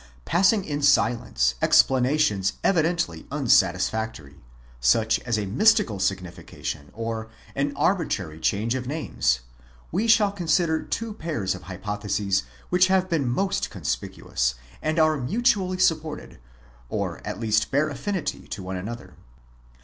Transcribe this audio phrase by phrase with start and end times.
[0.25, 4.33] Passing in silence explanations evidently unsatisfactory,
[4.79, 9.41] such as a mystical signification, 5 or an arbitrary change of names,'
[9.91, 15.77] we shall consider two pairs of hypotheses which have been most conspicuous, and are mutually
[15.77, 16.39] supported,
[16.89, 19.13] or at least bear affinity to one another.